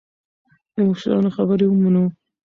[0.73, 2.03] د مشرانو خبرې ومنو.